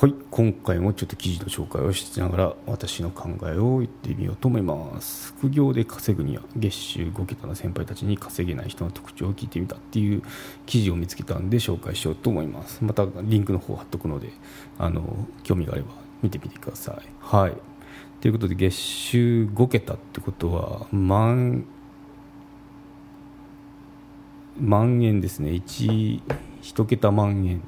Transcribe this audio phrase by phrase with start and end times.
[0.00, 5.34] はい今回もちょっと記事の紹介をしながら私の考えを言ってみようと思います。
[5.36, 10.22] 副業で稼ぐには月収5桁の先輩たちに稼げない人の特徴を聞いてみたっていう
[10.66, 12.84] 記事を見つけたんで紹介しようと思います。
[12.84, 14.30] またリンクの方貼っとくので
[14.78, 15.88] あの興味があれば
[16.22, 17.04] 見てみてください。
[17.18, 17.52] はい。
[18.20, 21.66] ということで月収5桁ってことは万
[24.60, 25.50] 万円ですね。
[25.50, 26.22] 1,
[26.62, 27.62] 1桁万円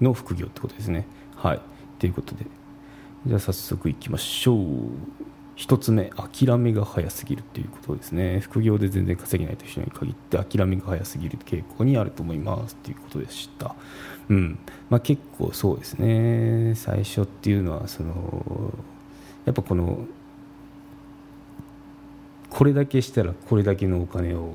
[0.00, 1.17] の副業ってことですね。
[1.38, 1.60] はい。
[1.98, 2.46] ということで。
[3.26, 4.56] じゃあ早速いきましょう。
[5.56, 8.40] 1つ目諦めが早すぎるっていうことですね。
[8.40, 12.76] 副業で全然稼げないという人に限って諦めが早すぎる傾向にあると思います。
[12.76, 13.74] ということでした。
[14.28, 14.58] うん。
[14.90, 16.74] まあ、結構そうですね。
[16.74, 18.72] 最初っていうのはその
[19.46, 20.06] やっぱこの
[22.50, 24.54] これだけしたらこれだけのお金を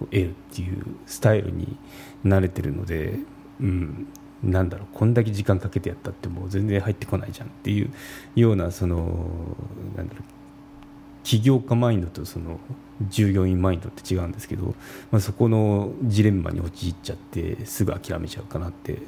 [0.00, 1.76] 得るっていうスタイルに
[2.24, 3.18] 慣れてるので、
[3.60, 4.08] うん、
[4.44, 7.90] なんだろうこんだけ時間かけてやったってもう全然入ってこないじゃんっていう
[8.36, 8.96] ようなその
[9.96, 10.22] なんだろう
[11.24, 12.60] 起業家マインドとその
[13.08, 14.74] 従業員マインドって違うんですけど、
[15.10, 18.98] まあ、そこのジレンマに陥っちゃってすぐ諦めちゃうかなって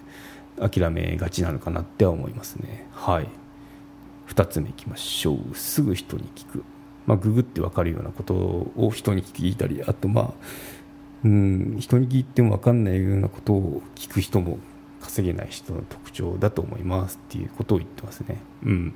[0.58, 2.88] 諦めがちなのかなっては思いますね。
[2.92, 3.28] はい。
[4.28, 5.54] 2つ目いきましょう。
[5.54, 6.64] すぐ人に聞く、
[7.06, 10.30] まあ、ググって分かるようなことを人に聞いたりあとまあ
[11.24, 14.58] うん人に聞いても分かんないようなことを聞く人も
[15.16, 18.36] 稼げない人の特徴だと思いますっていうことを言ってますね。
[18.64, 18.94] うん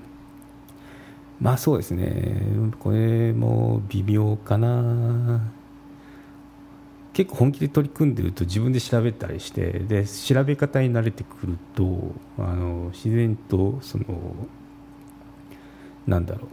[1.40, 2.42] まあそうですね、
[2.80, 5.40] これも微妙かな。
[7.14, 14.04] 結構本気で取り組んでると自分で調べたりしてで調べ方に慣れてくるとあの自然とその
[16.06, 16.48] なんだろ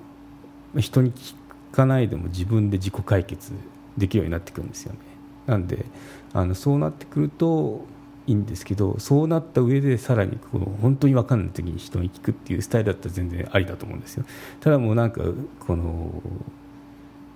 [0.74, 1.36] う人に聞
[1.74, 3.52] かないでも自分で自己解決
[3.98, 5.00] できるようになってくるんですよね。
[5.48, 5.86] なんで
[6.34, 7.86] あのそうなってくると
[8.28, 14.26] いんですけどそうなった上でさらにこの本当に分かんない時に人に聞くっていうスタイルだったら全然ありだと思うんですよ。
[14.60, 15.22] ただもうなんか
[15.60, 16.22] この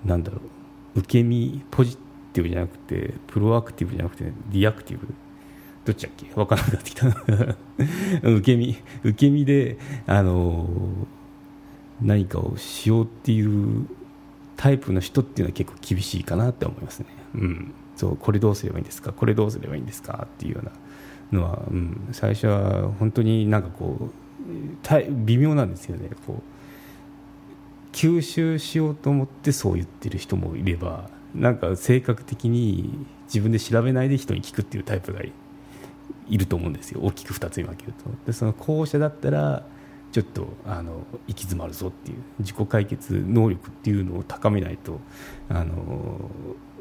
[0.06, 0.38] なんだろ
[0.96, 1.98] う受け身ポジ
[2.34, 5.08] ティブじゃなくてプロアクティブじゃなくてリアクティブ？
[5.86, 6.26] どっちだっけ？
[6.36, 7.08] 分からなくなってきた
[8.30, 9.78] 受け身受け身で
[10.08, 10.68] あの
[12.02, 13.88] 何かをしようっていう
[14.58, 17.06] タイプの人っていうのは結構厳しいかなって思いますね。
[17.36, 17.74] うん。
[17.96, 19.12] そうこれどうすればいいんですか？
[19.12, 20.28] これどうすればいいんですか？
[20.32, 20.72] っていうような。
[21.32, 24.12] のは、うん、最初は本当になんかこう
[25.26, 26.10] 微妙なんですよね。
[26.28, 37.02] こう吸収しようと思ってそう言ってる人もいればなんか性格的に自分で調べないで人に聞くっていうタイプがいると思うんですよ。
[37.04, 38.10] 大きく2つに分けると。
[38.26, 39.66] でその後者だったら
[40.12, 45.00] ちょっとあの行き詰まるぞっていう自己解決能力っていうのを高めないと
[45.50, 46.30] あの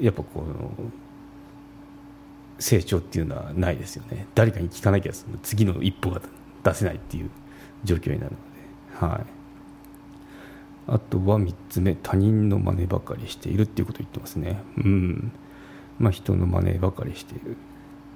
[0.00, 0.72] やっぱこの
[2.60, 4.26] 成長っていうのはないですよね。
[4.34, 5.12] 誰かに聞かなきゃ
[5.42, 6.20] 次の一歩が
[6.62, 7.30] 出せないっていう
[7.84, 9.26] 状況になるので、はい、
[10.86, 14.62] あとは3つ目他人の真似ばかりしているっていうことを言ってますね。
[14.76, 15.32] うん。
[15.98, 17.56] まあ人の真似ばかりしている。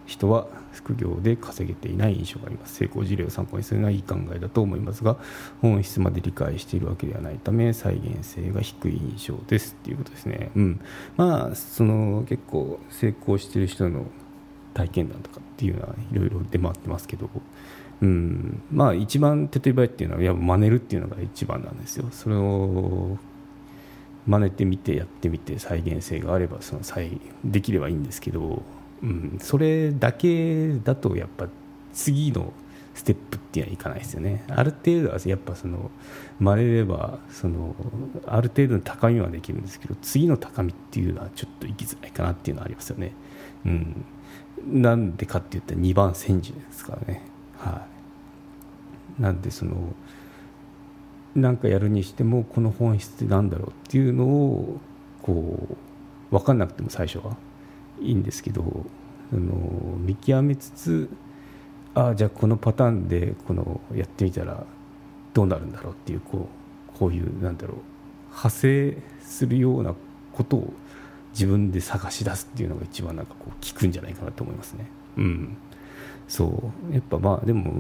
[0.07, 2.75] 人は副業で稼げていない印象があります。
[2.75, 5.17] 成功事例を参考にするのはいい考えだと思いますが
[5.63, 10.51] 本質まで理解しているわけではないため再現性が低い印象ですっていうことですね。
[10.55, 10.81] うん。
[11.17, 14.05] まあその結構成功している人の
[14.75, 17.31] 体験談とかっていうのはいろいろ出回ってますけど、
[18.03, 22.07] うん、まあ一番手っ取り早いっていうのはやっぱ真似るっていうのが一番なんですよ。
[22.11, 23.17] それを
[24.27, 28.63] 真似てみてやってみて再現性があればその再できればいいんですけど、
[29.03, 31.47] うん、それだけだとやっぱ
[31.93, 32.53] 次の
[32.95, 34.45] ステップっていうのはいかないですよね。
[34.49, 35.91] ある程度はやっぱその
[36.39, 37.75] 真似ればその
[38.27, 43.13] ある程度の高みはできるんですけど次の高みっていうのはちょっと行きづらいかなっていうのはありますよね、
[43.67, 44.05] うん、
[44.67, 47.23] なんでかって言ったら2番煎じですからね。
[47.59, 47.87] は
[49.19, 49.23] い。
[49.23, 49.95] なんでその
[51.35, 54.81] 何かやるにしてもこの本質って何だろうっていうのを
[55.23, 55.69] こ
[56.31, 57.37] う分かんなくても最初は
[58.01, 58.63] いいんですけど
[59.31, 59.53] その
[59.99, 61.09] 見極めつつ
[61.95, 64.65] ああじゃあこのパターンでこのやってみたら
[65.33, 66.49] どうなるんだろうっていうこ
[66.95, 67.77] うこういうなんだろう
[68.29, 69.95] 派生するような
[70.33, 70.73] ことを
[71.35, 74.87] 自分で探し出すっていうのが一番なんかこう効くんじゃないかなと思いますね。
[75.17, 75.57] うん。
[76.29, 76.95] そう。
[76.95, 77.73] やっぱまあでも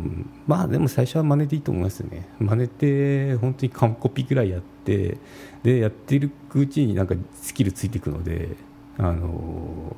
[0.47, 2.29] まあでも最初は真似でいいと思いますよね。
[2.41, 5.19] 真似て本当に完コピぐらいやって
[5.62, 8.56] でやっているうちになんかスキルついていくので
[8.99, 9.97] あの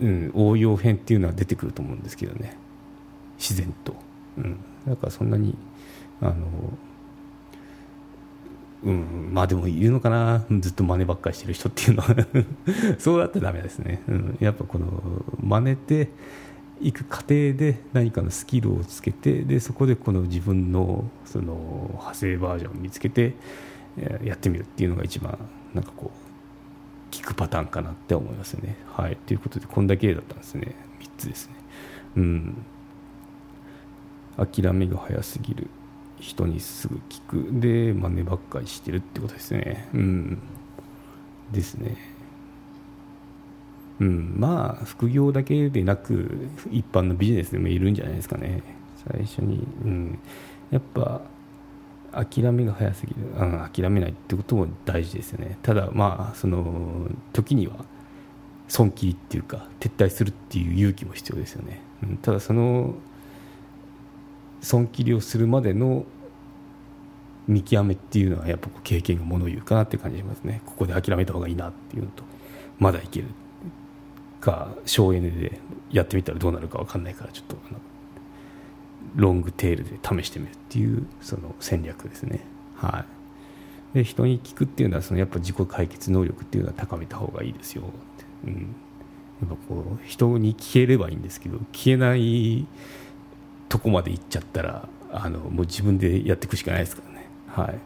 [0.00, 2.56] うん応用編っていうのは出てくると思うんですけどね。
[3.38, 3.94] 自然と。
[4.36, 4.58] うん。
[4.86, 5.56] だからそんなに
[6.20, 6.34] あの
[8.84, 10.44] うん、まあでもいるのかな？
[10.60, 12.16] ずっと真似ばっかりしてる人っていうのは。
[12.98, 15.02] そうだったらダメですね、うん、やっぱこの
[15.40, 16.08] 真似て
[16.80, 23.34] いく過程で何かのスキルをつけてでそこでこの自分のその派生バージョンを見つけて
[24.24, 25.38] やってみるっていうのが一番
[25.74, 28.76] なんかこう効くパターンかなって思いますね。
[28.86, 30.74] はい、ということでこんだけだったんですね。
[31.00, 31.54] 3つですね。
[32.16, 32.56] うん。
[34.38, 35.68] 諦めが早すぎる。
[36.22, 37.60] 人にすぐ聞く。
[37.60, 39.88] で真似ばっかりしてるってことですね。
[39.92, 40.38] うん。
[41.50, 41.96] ですね。
[44.00, 44.34] うん。
[44.38, 48.62] まあ副業だけでなく一般のビジネスでもいるんじゃないですかね。
[49.12, 50.18] 最初に、うん、
[50.70, 51.22] やっぱ
[52.12, 55.58] 諦めが早すぎる、うん、諦めないってことも大事ですよね。
[55.62, 57.84] ただまあその時には
[58.68, 62.94] 損切りっていうか撤退するっていう勇気も必要ですよね、うん、ただその
[64.62, 66.06] 損切りをするまでの
[67.48, 70.62] 見極めっていうのはやっぱ経験がものを言うかなって感じしますね。
[70.64, 72.22] ここで諦めた方がいいなっていうのと
[72.78, 73.26] まだいける
[74.40, 75.60] か省エネで
[75.90, 77.56] やってみたらどうなるか分かんないからちょっと
[79.16, 82.44] ロングテールで試してみるっていうその戦略ですね。
[82.76, 83.04] は
[83.94, 83.98] い。
[83.98, 88.74] で人に聞くっていうのはそのやっぱ自己解決能力っていうのは高めた方がいいですよって、うん、
[89.40, 92.66] やっぱこう人に聞ければいいんですけど聞けない
[93.72, 97.26] とこまで行っちゃったらあのもう自分でやっていくしかないですからね。
[97.48, 97.78] はい。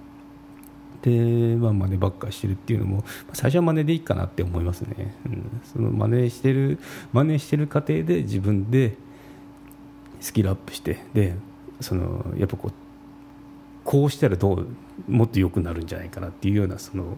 [1.02, 6.80] で、まあ、真似ばっかしてるっていうのも最初は真似でいいかなって思いますね、うん、その真似してる
[7.12, 8.96] 真似してる過程で自分で
[10.20, 11.36] スキルアップしてで
[11.80, 12.72] そのやっぱこう
[13.84, 14.68] こうしたらどう
[15.06, 17.16] もっと良くなるんじゃないかなっていうようなその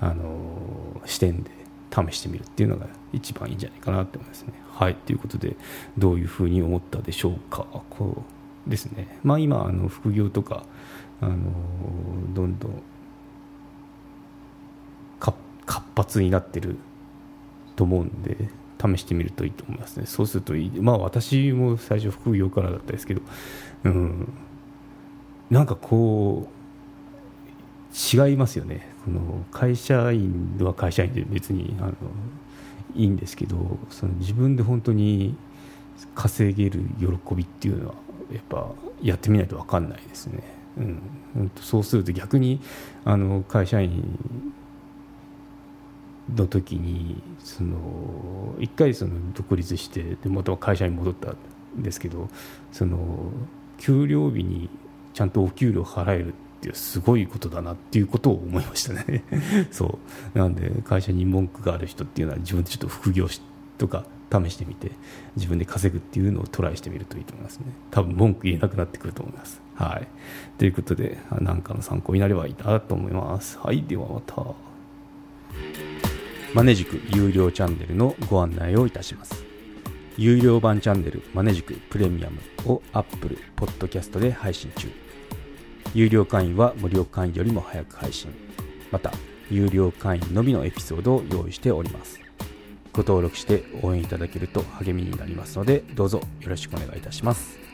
[0.00, 1.50] あの視点で
[1.90, 4.52] 試してみるっていうのが一番いいんじゃないかなって思いますね。
[4.70, 4.94] はい。
[4.94, 5.56] ということで
[5.96, 7.66] どういうふうに思ったでしょうか。
[7.90, 8.24] こ
[8.66, 9.18] うですね。
[9.22, 10.64] まあ今あの副業とか
[11.20, 11.36] あの
[12.34, 12.82] どんどん
[15.18, 16.76] 活発になってる
[17.76, 18.48] と思うんで
[18.80, 20.06] 試してみるといいと思いますね。
[20.06, 20.70] そうするといい。
[20.80, 23.22] まあ私も最初副業からだったですけど
[23.84, 24.32] うん。
[25.50, 26.58] なんかこう
[27.94, 28.86] 違いますよね。
[29.08, 31.94] この会社員は会社員で別にあの
[32.94, 35.34] いいんですけどその自分で本当に
[36.14, 37.94] 稼げる喜びっていうのは
[38.30, 38.70] やっぱ
[39.00, 40.42] やってみないと分かんないですね。
[40.76, 40.80] う
[41.40, 42.60] ん、そうすると逆に
[43.06, 44.04] あの会社員
[46.36, 52.28] の時にその一回その独立してでまた会社に戻ったんですけど
[52.72, 53.32] その
[53.78, 54.68] 給料日に
[55.14, 59.22] ちゃんとお給料払えるっていうすごいことだなっていうことを思いましたね。
[59.70, 59.98] そ
[60.34, 60.38] う。
[60.38, 63.28] なんで会社に文句がある人っていうのは自分でちょっと副業
[63.78, 64.90] とか試してみて
[65.36, 67.66] 自分で稼ぐっていうのをトライしてみるといいと思いますね。
[67.90, 69.60] 多分文句言えなくなってくると思います。
[69.74, 70.08] はい。
[70.58, 73.58] ということで何かの参考になればいいなと思います。
[73.62, 74.42] はいではまた。
[76.54, 79.44] マネジク有料チャンネルのご案内をいたします。
[80.16, 82.40] 有料版チャンネルマネジクプレミアム
[82.72, 84.88] を Apple Podcast で配信中。
[85.94, 88.30] 有料会員は無料会員よりも早く配信。
[88.90, 89.12] また
[89.50, 92.20] 有料会員のみのエピソードを用意しております。
[92.92, 97.67] ご登録して応援いただけると励みになりますのでどうぞよろしくお願いいたします。